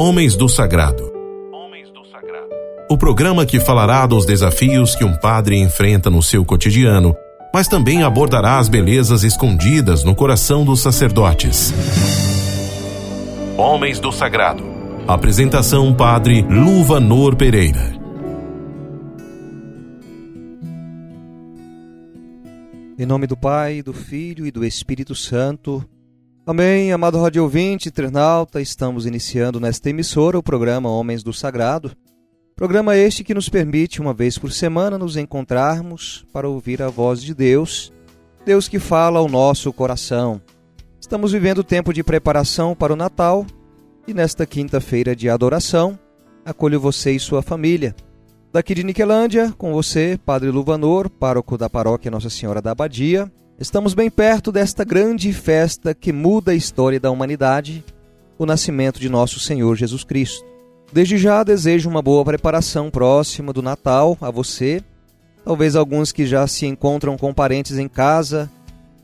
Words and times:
Homens 0.00 0.36
do 0.36 0.48
Sagrado. 0.48 1.12
O 2.88 2.96
programa 2.96 3.44
que 3.44 3.58
falará 3.58 4.06
dos 4.06 4.24
desafios 4.24 4.94
que 4.94 5.02
um 5.02 5.16
padre 5.16 5.58
enfrenta 5.58 6.08
no 6.08 6.22
seu 6.22 6.44
cotidiano, 6.44 7.16
mas 7.52 7.66
também 7.66 8.04
abordará 8.04 8.58
as 8.58 8.68
belezas 8.68 9.24
escondidas 9.24 10.04
no 10.04 10.14
coração 10.14 10.64
dos 10.64 10.78
sacerdotes. 10.78 11.74
Homens 13.56 13.98
do 13.98 14.12
Sagrado. 14.12 14.62
Apresentação 15.08 15.92
Padre 15.92 16.42
Luvanor 16.42 17.34
Pereira. 17.34 17.98
Em 22.96 23.04
nome 23.04 23.26
do 23.26 23.36
Pai, 23.36 23.82
do 23.82 23.92
Filho 23.92 24.46
e 24.46 24.52
do 24.52 24.64
Espírito 24.64 25.16
Santo. 25.16 25.84
Amém, 26.48 26.92
amado 26.92 27.20
rádio 27.20 27.42
ouvinte, 27.42 27.90
internauta, 27.90 28.58
estamos 28.58 29.04
iniciando 29.04 29.60
nesta 29.60 29.90
emissora 29.90 30.38
o 30.38 30.42
programa 30.42 30.88
Homens 30.88 31.22
do 31.22 31.30
Sagrado. 31.30 31.92
Programa 32.56 32.96
este 32.96 33.22
que 33.22 33.34
nos 33.34 33.50
permite, 33.50 34.00
uma 34.00 34.14
vez 34.14 34.38
por 34.38 34.50
semana, 34.50 34.96
nos 34.96 35.18
encontrarmos 35.18 36.24
para 36.32 36.48
ouvir 36.48 36.80
a 36.80 36.88
voz 36.88 37.22
de 37.22 37.34
Deus, 37.34 37.92
Deus 38.46 38.66
que 38.66 38.78
fala 38.78 39.18
ao 39.18 39.28
nosso 39.28 39.70
coração. 39.74 40.40
Estamos 40.98 41.32
vivendo 41.32 41.62
tempo 41.62 41.92
de 41.92 42.02
preparação 42.02 42.74
para 42.74 42.94
o 42.94 42.96
Natal 42.96 43.44
e 44.06 44.14
nesta 44.14 44.46
quinta-feira 44.46 45.14
de 45.14 45.28
adoração, 45.28 45.98
acolho 46.46 46.80
você 46.80 47.12
e 47.12 47.20
sua 47.20 47.42
família. 47.42 47.94
Daqui 48.50 48.74
de 48.74 48.84
Niquelândia, 48.84 49.52
com 49.58 49.70
você, 49.74 50.18
Padre 50.24 50.50
Luvanor, 50.50 51.10
pároco 51.10 51.58
da 51.58 51.68
paróquia 51.68 52.10
Nossa 52.10 52.30
Senhora 52.30 52.62
da 52.62 52.70
Abadia, 52.70 53.30
Estamos 53.60 53.92
bem 53.92 54.08
perto 54.08 54.52
desta 54.52 54.84
grande 54.84 55.32
festa 55.32 55.92
que 55.92 56.12
muda 56.12 56.52
a 56.52 56.54
história 56.54 57.00
da 57.00 57.10
humanidade, 57.10 57.84
o 58.38 58.46
nascimento 58.46 59.00
de 59.00 59.08
nosso 59.08 59.40
Senhor 59.40 59.74
Jesus 59.74 60.04
Cristo. 60.04 60.46
Desde 60.92 61.18
já 61.18 61.42
desejo 61.42 61.90
uma 61.90 62.00
boa 62.00 62.24
preparação 62.24 62.88
próxima 62.88 63.52
do 63.52 63.60
Natal 63.60 64.16
a 64.20 64.30
você, 64.30 64.80
talvez 65.44 65.74
alguns 65.74 66.12
que 66.12 66.24
já 66.24 66.46
se 66.46 66.66
encontram 66.66 67.18
com 67.18 67.34
parentes 67.34 67.78
em 67.78 67.88
casa, 67.88 68.48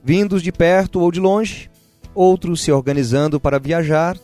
vindos 0.05 0.41
de 0.41 0.53
perto 0.53 1.01
ou 1.01 1.11
de 1.11 1.19
longe, 1.19 1.69
outros 2.15 2.63
se 2.63 2.71
organizando 2.71 3.41
para 3.41 3.59
viajar. 3.59 4.17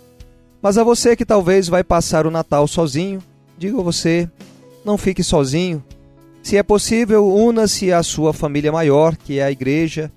Mas 0.63 0.79
a 0.79 0.85
você 0.85 1.17
que 1.17 1.27
talvez 1.27 1.67
vai 1.67 1.83
passar 1.83 2.25
o 2.25 2.31
Natal 2.31 2.69
sozinho, 2.69 3.21
digo 3.59 3.81
a 3.81 3.83
você, 3.83 4.31
não 4.85 4.97
fique 4.97 5.25
sozinho. 5.25 5.83
Se 6.41 6.57
é 6.57 6.63
possível, 6.63 7.27
una-se 7.27 7.93
à 7.93 8.01
sua 8.05 8.33
família 8.33 8.71
maior, 8.71 9.17
que 9.17 9.41
é 9.41 9.43
a 9.43 9.51
igreja, 9.51 10.11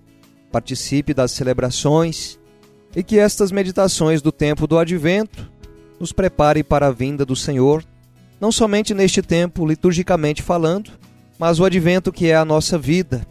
participe 0.53 1.15
das 1.15 1.31
celebrações 1.31 2.39
e 2.95 3.01
que 3.01 3.17
estas 3.17 3.51
meditações 3.51 4.21
do 4.21 4.31
tempo 4.31 4.67
do 4.67 4.77
advento 4.77 5.49
nos 5.99 6.11
prepare 6.11 6.63
para 6.63 6.87
a 6.87 6.91
vinda 6.91 7.25
do 7.25 7.35
Senhor, 7.35 7.83
não 8.39 8.51
somente 8.51 8.93
neste 8.93 9.23
tempo 9.23 9.65
liturgicamente 9.65 10.43
falando, 10.43 10.91
mas 11.39 11.59
o 11.59 11.65
advento 11.65 12.11
que 12.11 12.27
é 12.27 12.35
a 12.35 12.45
nossa 12.45 12.77
vida, 12.77 13.25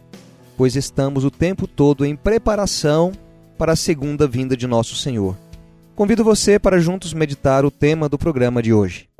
pois 0.57 0.75
estamos 0.75 1.23
o 1.23 1.31
tempo 1.31 1.65
todo 1.65 2.05
em 2.05 2.13
preparação 2.13 3.13
para 3.57 3.71
a 3.71 3.77
segunda 3.77 4.27
vinda 4.27 4.57
de 4.57 4.67
nosso 4.67 4.93
Senhor. 4.97 5.37
Convido 5.95 6.25
você 6.25 6.59
para 6.59 6.79
juntos 6.79 7.13
meditar 7.13 7.63
o 7.63 7.71
tema 7.71 8.09
do 8.09 8.17
programa 8.17 8.61
de 8.61 8.73
hoje. 8.73 9.12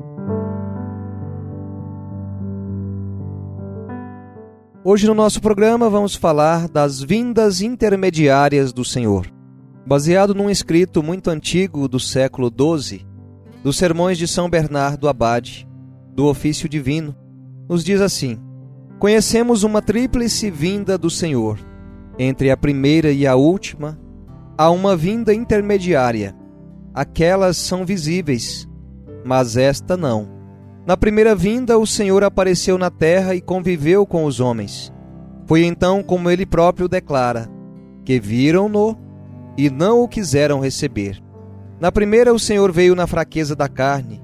Hoje 4.86 5.06
no 5.06 5.14
nosso 5.14 5.40
programa 5.40 5.88
vamos 5.88 6.14
falar 6.14 6.68
das 6.68 7.00
vindas 7.00 7.62
intermediárias 7.62 8.70
do 8.70 8.84
Senhor. 8.84 9.26
Baseado 9.86 10.34
num 10.34 10.50
escrito 10.50 11.02
muito 11.02 11.30
antigo 11.30 11.88
do 11.88 11.98
século 11.98 12.52
XII, 12.52 13.06
dos 13.62 13.78
Sermões 13.78 14.18
de 14.18 14.28
São 14.28 14.50
Bernardo 14.50 15.08
Abade, 15.08 15.66
do 16.14 16.26
Ofício 16.26 16.68
Divino, 16.68 17.16
nos 17.66 17.82
diz 17.82 17.98
assim: 17.98 18.38
Conhecemos 18.98 19.62
uma 19.62 19.80
tríplice 19.80 20.50
vinda 20.50 20.98
do 20.98 21.08
Senhor. 21.08 21.58
Entre 22.18 22.50
a 22.50 22.56
primeira 22.56 23.10
e 23.10 23.26
a 23.26 23.34
última, 23.34 23.98
há 24.58 24.70
uma 24.70 24.94
vinda 24.94 25.32
intermediária. 25.32 26.36
Aquelas 26.92 27.56
são 27.56 27.86
visíveis, 27.86 28.68
mas 29.24 29.56
esta 29.56 29.96
não. 29.96 30.28
Na 30.86 30.96
primeira 30.98 31.34
vinda, 31.34 31.78
o 31.78 31.86
Senhor 31.86 32.22
apareceu 32.22 32.76
na 32.76 32.90
terra 32.90 33.34
e 33.34 33.40
conviveu 33.40 34.04
com 34.04 34.24
os 34.24 34.38
homens. 34.38 34.92
Foi 35.46 35.64
então 35.64 36.02
como 36.02 36.30
ele 36.30 36.44
próprio 36.44 36.88
declara: 36.88 37.48
que 38.04 38.20
viram-no 38.20 38.96
e 39.56 39.70
não 39.70 40.00
o 40.00 40.08
quiseram 40.08 40.60
receber. 40.60 41.22
Na 41.80 41.90
primeira, 41.90 42.34
o 42.34 42.38
Senhor 42.38 42.70
veio 42.70 42.94
na 42.94 43.06
fraqueza 43.06 43.56
da 43.56 43.68
carne. 43.68 44.22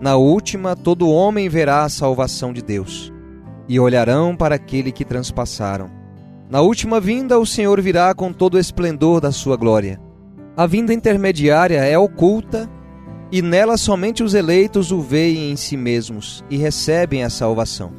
Na 0.00 0.16
última, 0.16 0.76
todo 0.76 1.08
homem 1.08 1.48
verá 1.48 1.84
a 1.84 1.88
salvação 1.88 2.52
de 2.52 2.62
Deus 2.62 3.12
e 3.66 3.80
olharão 3.80 4.36
para 4.36 4.56
aquele 4.56 4.92
que 4.92 5.04
transpassaram. 5.04 5.90
Na 6.50 6.60
última 6.60 7.00
vinda, 7.00 7.38
o 7.38 7.46
Senhor 7.46 7.80
virá 7.80 8.14
com 8.14 8.30
todo 8.30 8.54
o 8.54 8.58
esplendor 8.58 9.20
da 9.20 9.32
sua 9.32 9.56
glória. 9.56 9.98
A 10.56 10.66
vinda 10.66 10.92
intermediária 10.92 11.82
é 11.82 11.98
oculta 11.98 12.68
e 13.34 13.42
nela 13.42 13.76
somente 13.76 14.22
os 14.22 14.32
eleitos 14.32 14.92
o 14.92 15.00
veem 15.00 15.50
em 15.50 15.56
si 15.56 15.76
mesmos 15.76 16.44
e 16.48 16.56
recebem 16.56 17.24
a 17.24 17.28
salvação. 17.28 17.90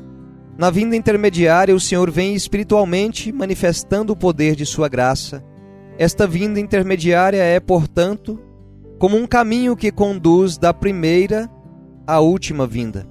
Na 0.57 0.69
vinda 0.69 0.95
intermediária, 0.95 1.75
o 1.75 1.79
Senhor 1.79 2.09
vem 2.09 2.33
espiritualmente 2.33 3.33
manifestando 3.33 4.13
o 4.13 4.15
poder 4.15 4.55
de 4.55 4.65
sua 4.65 4.87
graça. 4.87 5.43
Esta 5.97 6.25
vinda 6.25 6.57
intermediária 6.57 7.43
é, 7.43 7.59
portanto, 7.59 8.39
como 8.97 9.17
um 9.17 9.27
caminho 9.27 9.75
que 9.75 9.91
conduz 9.91 10.57
da 10.57 10.73
primeira 10.73 11.51
à 12.07 12.21
última 12.21 12.65
vinda. 12.65 13.05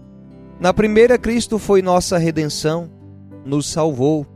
Na 0.59 0.73
primeira, 0.73 1.19
Cristo 1.19 1.59
foi 1.59 1.83
nossa 1.83 2.17
redenção, 2.17 2.91
nos 3.45 3.71
salvou. 3.71 4.27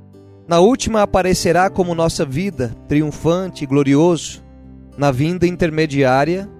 Na 0.46 0.60
última, 0.60 1.00
aparecerá 1.00 1.70
como 1.70 1.94
nossa 1.94 2.22
vida, 2.22 2.76
triunfante 2.86 3.64
e 3.64 3.66
glorioso. 3.66 4.44
Na 4.98 5.10
vinda 5.10 5.46
intermediária, 5.46 6.50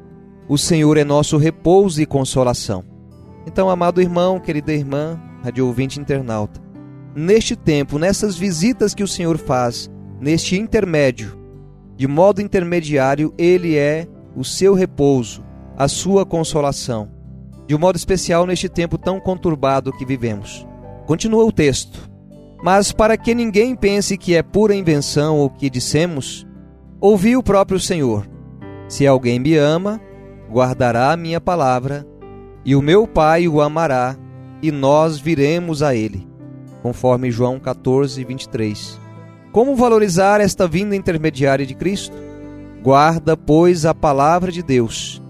o 0.48 0.56
Senhor 0.56 0.96
é 0.96 1.04
nosso 1.04 1.36
repouso 1.36 2.00
e 2.00 2.06
consolação. 2.06 2.82
Então, 3.46 3.68
amado 3.68 4.00
irmão, 4.00 4.40
querida 4.40 4.72
irmã, 4.72 5.20
rádio 5.42 5.66
ouvinte 5.66 6.00
internauta, 6.00 6.60
neste 7.14 7.54
tempo, 7.54 7.98
nessas 7.98 8.36
visitas 8.36 8.94
que 8.94 9.02
o 9.02 9.08
Senhor 9.08 9.36
faz, 9.36 9.90
neste 10.20 10.56
intermédio, 10.56 11.38
de 11.96 12.06
modo 12.06 12.40
intermediário, 12.40 13.34
Ele 13.36 13.76
é 13.76 14.06
o 14.34 14.44
seu 14.44 14.72
repouso, 14.72 15.44
a 15.76 15.86
sua 15.86 16.24
consolação, 16.24 17.10
de 17.66 17.74
um 17.74 17.78
modo 17.78 17.96
especial 17.96 18.46
neste 18.46 18.68
tempo 18.68 18.96
tão 18.96 19.20
conturbado 19.20 19.92
que 19.92 20.06
vivemos. 20.06 20.66
Continua 21.06 21.44
o 21.44 21.52
texto. 21.52 22.08
Mas 22.62 22.90
para 22.90 23.16
que 23.16 23.34
ninguém 23.34 23.76
pense 23.76 24.18
que 24.18 24.34
é 24.34 24.42
pura 24.42 24.74
invenção 24.74 25.40
o 25.40 25.50
que 25.50 25.70
dissemos, 25.70 26.46
ouvi 27.00 27.36
o 27.36 27.42
próprio 27.42 27.78
Senhor. 27.78 28.26
Se 28.88 29.06
alguém 29.06 29.38
me 29.38 29.54
ama, 29.56 30.00
guardará 30.50 31.12
a 31.12 31.16
minha 31.16 31.40
palavra, 31.40 32.06
e 32.64 32.74
o 32.74 32.82
meu 32.82 33.06
Pai 33.06 33.46
o 33.46 33.60
amará, 33.60 34.16
e 34.62 34.72
nós 34.72 35.18
viremos 35.18 35.82
a 35.82 35.94
ele. 35.94 36.26
Conforme 36.82 37.30
João 37.30 37.58
14, 37.58 38.24
23. 38.24 39.00
Como 39.52 39.76
valorizar 39.76 40.40
esta 40.40 40.66
vinda 40.66 40.94
intermediária 40.94 41.66
de 41.66 41.74
Cristo? 41.74 42.16
Guarda, 42.82 43.36
pois, 43.36 43.84
a 43.84 43.94
palavra 43.94 44.52
de 44.52 44.62
Deus. 44.62 45.22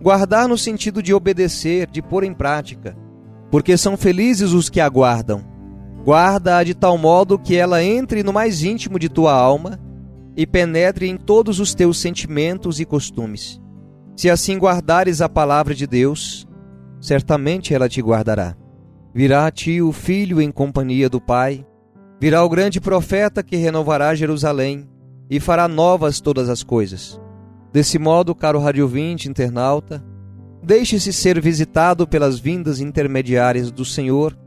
Guardar 0.00 0.48
no 0.48 0.56
sentido 0.56 1.02
de 1.02 1.12
obedecer, 1.12 1.88
de 1.90 2.02
pôr 2.02 2.24
em 2.24 2.32
prática, 2.32 2.96
porque 3.50 3.76
são 3.76 3.96
felizes 3.96 4.52
os 4.52 4.68
que 4.68 4.80
aguardam. 4.80 5.44
Guarda-a 6.04 6.64
de 6.64 6.74
tal 6.74 6.96
modo 6.96 7.38
que 7.38 7.56
ela 7.56 7.82
entre 7.82 8.22
no 8.22 8.32
mais 8.32 8.62
íntimo 8.62 8.98
de 8.98 9.08
tua 9.08 9.32
alma 9.32 9.78
e 10.36 10.46
penetre 10.46 11.08
em 11.08 11.16
todos 11.16 11.60
os 11.60 11.74
teus 11.74 11.98
sentimentos 11.98 12.80
e 12.80 12.84
costumes. 12.84 13.60
Se 14.20 14.28
assim 14.28 14.58
guardares 14.58 15.22
a 15.22 15.30
palavra 15.30 15.74
de 15.74 15.86
Deus, 15.86 16.46
certamente 17.00 17.72
ela 17.72 17.88
te 17.88 18.02
guardará. 18.02 18.54
Virá 19.14 19.46
a 19.46 19.50
ti 19.50 19.80
o 19.80 19.92
filho 19.92 20.42
em 20.42 20.52
companhia 20.52 21.08
do 21.08 21.18
Pai, 21.18 21.66
virá 22.20 22.44
o 22.44 22.48
grande 22.50 22.82
profeta 22.82 23.42
que 23.42 23.56
renovará 23.56 24.14
Jerusalém 24.14 24.86
e 25.30 25.40
fará 25.40 25.66
novas 25.66 26.20
todas 26.20 26.50
as 26.50 26.62
coisas. 26.62 27.18
Desse 27.72 27.98
modo, 27.98 28.34
caro 28.34 28.58
rádio 28.58 28.84
ouvinte, 28.84 29.26
internauta, 29.26 30.04
deixe-se 30.62 31.14
ser 31.14 31.40
visitado 31.40 32.06
pelas 32.06 32.38
vindas 32.38 32.78
intermediárias 32.78 33.72
do 33.72 33.86
Senhor, 33.86 34.38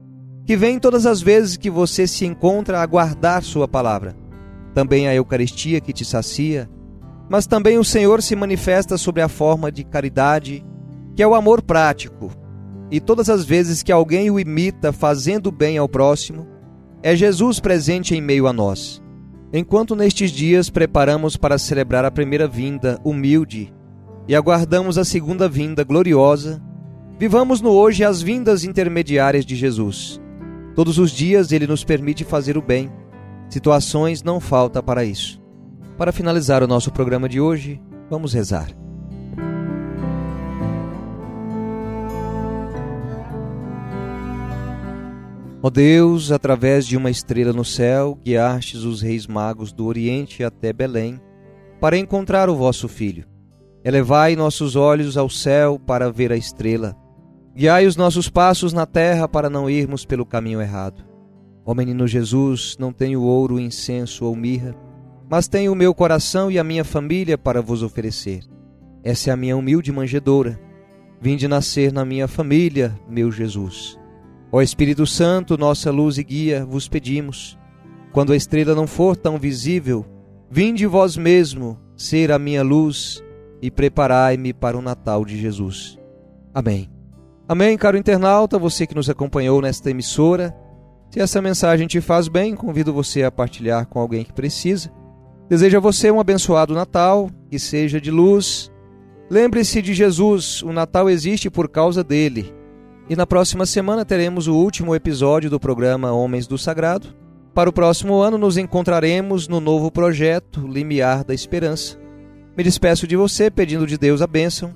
que 0.45 0.56
vem 0.56 0.77
todas 0.77 1.07
as 1.07 1.19
vezes 1.19 1.57
que 1.57 1.71
você 1.71 2.06
se 2.06 2.27
encontra 2.27 2.80
a 2.80 2.86
guardar 2.86 3.42
sua 3.42 3.68
palavra. 3.68 4.15
Também 4.71 5.07
a 5.07 5.15
Eucaristia 5.15 5.81
que 5.81 5.92
te 5.92 6.06
sacia, 6.06 6.69
mas 7.33 7.47
também 7.47 7.80
o 7.80 7.83
Senhor 7.83 8.21
se 8.21 8.35
manifesta 8.35 8.95
sobre 8.95 9.19
a 9.19 9.27
forma 9.27 9.71
de 9.71 9.83
caridade, 9.83 10.63
que 11.15 11.24
é 11.24 11.27
o 11.27 11.33
amor 11.33 11.63
prático. 11.63 12.30
E 12.91 13.00
todas 13.00 13.27
as 13.27 13.44
vezes 13.44 13.81
que 13.81 13.91
alguém 13.91 14.30
o 14.30 14.39
imita 14.39 14.94
fazendo 14.94 15.51
bem 15.51 15.80
ao 15.80 15.89
próximo, 15.89 16.47
é 17.01 17.15
Jesus 17.15 17.59
presente 17.59 18.13
em 18.13 18.21
meio 18.21 18.45
a 18.45 18.53
nós. 18.53 19.01
Enquanto 19.51 19.95
nestes 19.95 20.30
dias 20.30 20.69
preparamos 20.69 21.35
para 21.35 21.57
celebrar 21.57 22.06
a 22.06 22.12
primeira 22.12 22.47
vinda 22.47 23.00
humilde 23.03 23.74
e 24.27 24.36
aguardamos 24.36 25.00
a 25.00 25.03
segunda 25.03 25.50
vinda 25.50 25.83
gloriosa, 25.83 26.62
Vivamos 27.19 27.62
no 27.62 27.69
hoje 27.69 28.03
as 28.03 28.21
vindas 28.21 28.63
intermediárias 28.63 29.45
de 29.45 29.56
Jesus. 29.56 30.19
Todos 30.75 31.00
os 31.00 31.12
dias 31.12 31.51
ele 31.51 31.65
nos 31.65 31.83
permite 31.83 32.24
fazer 32.24 32.57
o 32.57 32.62
bem. 32.62 32.91
Situações 33.50 34.21
não 34.21 34.39
falta 34.39 34.83
para 34.83 35.06
isso. 35.06 35.43
Para 35.98 36.12
finalizar 36.12 36.63
o 36.63 36.68
nosso 36.68 36.92
programa 36.92 37.30
de 37.30 37.40
hoje, 37.40 37.80
vamos 38.10 38.34
rezar. 38.34 38.69
Ó 45.62 45.69
Deus, 45.69 46.31
através 46.31 46.86
de 46.86 46.98
uma 46.98 47.10
estrela 47.10 47.54
no 47.54 47.63
céu, 47.63 48.19
guiastes 48.22 48.84
os 48.84 49.01
reis 49.01 49.28
magos 49.28 49.72
do 49.72 49.86
Oriente 49.86 50.44
até 50.44 50.74
Belém, 50.74 51.22
para 51.80 51.98
encontrar 51.98 52.50
o 52.50 52.56
vosso 52.56 52.89
Filho. 52.89 53.25
Elevai 53.86 54.36
nossos 54.36 54.75
olhos 54.75 55.16
ao 55.16 55.30
céu 55.30 55.80
para 55.80 56.12
ver 56.12 56.31
a 56.31 56.36
estrela. 56.36 56.96
Guiai 57.56 57.86
os 57.86 57.96
nossos 57.96 58.30
passos 58.30 58.74
na 58.74 58.86
terra 58.86 59.28
para 59.28 59.50
não 59.50 59.69
irmos 59.69 60.06
pelo 60.06 60.25
caminho 60.25 60.60
errado. 60.60 61.06
Ó 61.63 61.74
menino 61.75 62.07
Jesus, 62.07 62.75
não 62.80 62.92
tenho 62.92 63.22
ouro, 63.22 63.60
incenso 63.60 64.25
ou 64.25 64.36
mirra, 64.36 64.75
mas 65.30 65.48
tenho 65.48 65.72
o 65.72 65.75
meu 65.75 65.94
coração 65.94 66.52
e 66.52 66.60
a 66.60 66.64
minha 66.64 66.84
família 66.84 67.38
para 67.38 67.62
vos 67.62 67.84
oferecer. 67.84 68.42
Essa 69.04 69.30
é 69.30 69.34
a 69.34 69.38
minha 69.38 69.58
humilde 69.58 69.92
manjedoura. 69.92 70.60
Vinde 71.20 71.48
nascer 71.48 71.92
na 71.92 72.06
minha 72.06 72.28
família, 72.28 72.94
meu 73.08 73.31
Jesus. 73.31 74.00
Ó 74.52 74.62
Espírito 74.62 75.06
Santo, 75.06 75.58
nossa 75.58 75.90
luz 75.90 76.18
e 76.18 76.24
guia, 76.24 76.66
vos 76.66 76.88
pedimos. 76.88 77.58
Quando 78.12 78.34
a 78.34 78.36
estrela 78.36 78.75
não 78.75 78.86
for 78.86 79.18
tão 79.18 79.38
visível, 79.38 80.06
vinde 80.50 80.86
vós 80.86 81.18
mesmo 81.18 81.80
ser 81.96 82.31
a 82.31 82.38
minha 82.38 82.62
luz 82.62 83.24
e 83.62 83.72
preparai-me 83.72 84.54
para 84.54 84.78
o 84.78 84.81
Natal 84.81 85.25
de 85.25 85.40
Jesus. 85.40 85.98
Amém. 86.54 86.90
Amém, 87.48 87.78
caro 87.78 87.98
internauta, 87.98 88.60
você 88.60 88.86
que 88.86 88.96
nos 88.96 89.10
acompanhou 89.10 89.62
nesta 89.62 89.90
emissora. 89.90 90.56
Se 91.10 91.20
essa 91.20 91.42
mensagem 91.42 91.88
te 91.88 92.00
faz 92.00 92.28
bem, 92.28 92.56
convido 92.56 92.94
você 92.94 93.24
a 93.24 93.31
partilhar 93.31 93.88
com 93.88 94.00
alguém 94.00 94.24
que 94.24 94.34
precisa. 94.34 94.92
Desejo 95.53 95.77
a 95.77 95.79
você 95.79 96.09
um 96.09 96.19
abençoado 96.19 96.73
Natal, 96.73 97.29
que 97.47 97.59
seja 97.59 98.01
de 98.01 98.09
luz. 98.09 98.71
Lembre-se 99.29 99.83
de 99.83 99.94
Jesus, 99.94 100.63
o 100.63 100.73
Natal 100.73 101.07
existe 101.07 101.47
por 101.47 101.69
causa 101.69 102.03
dele. 102.03 102.51
E 103.07 103.15
na 103.15 103.27
próxima 103.27 103.63
semana 103.67 104.03
teremos 104.03 104.47
o 104.47 104.55
último 104.55 104.95
episódio 104.95 105.51
do 105.51 105.59
programa 105.59 106.11
Homens 106.11 106.47
do 106.47 106.57
Sagrado. 106.57 107.09
Para 107.53 107.69
o 107.69 107.71
próximo 107.71 108.19
ano 108.19 108.35
nos 108.35 108.57
encontraremos 108.57 109.47
no 109.47 109.59
novo 109.59 109.91
projeto 109.91 110.65
Limiar 110.67 111.23
da 111.23 111.35
Esperança. 111.35 112.00
Me 112.57 112.63
despeço 112.63 113.05
de 113.05 113.15
você 113.15 113.51
pedindo 113.51 113.85
de 113.85 113.95
Deus 113.95 114.23
a 114.23 114.27
bênção, 114.27 114.73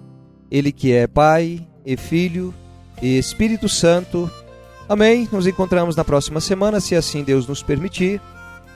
Ele 0.51 0.71
que 0.71 0.93
é 0.93 1.07
Pai 1.07 1.67
e 1.83 1.97
Filho 1.97 2.53
e 3.01 3.17
Espírito 3.17 3.67
Santo. 3.67 4.29
Amém. 4.87 5.27
Nos 5.31 5.47
encontramos 5.47 5.95
na 5.95 6.03
próxima 6.03 6.39
semana, 6.39 6.79
se 6.79 6.95
assim 6.95 7.23
Deus 7.23 7.47
nos 7.47 7.63
permitir. 7.63 8.21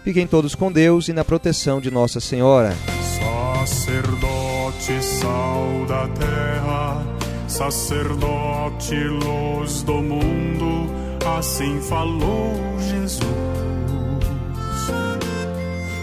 Fiquem 0.04 0.26
todos 0.26 0.56
com 0.56 0.72
Deus 0.72 1.08
e 1.08 1.14
na 1.14 1.24
proteção 1.24 1.80
de 1.80 1.92
Nossa 1.92 2.20
Senhora. 2.20 2.76
Sacerdote, 3.20 5.04
sal 5.04 5.86
da 5.88 6.08
terra 6.08 7.22
sacerdote, 7.52 8.96
luz 8.96 9.84
do 9.84 10.02
mundo, 10.02 10.90
assim 11.38 11.82
falou 11.82 12.56
Jesus. 12.80 13.22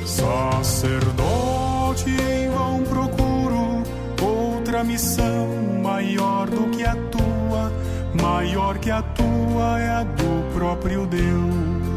Sacerdote, 0.05 2.11
em 2.11 2.51
vão 2.51 2.85
procuro 2.85 3.83
outra 4.23 4.85
missão 4.85 5.49
maior 5.83 6.49
do 6.49 6.71
que 6.71 6.85
a 6.85 6.95
tua, 6.95 7.73
maior 8.21 8.79
que 8.79 8.91
a 8.91 9.03
tua 9.03 9.81
é 9.81 9.91
a 9.91 10.05
do 10.05 10.55
próprio 10.55 11.07
Deus. 11.07 11.88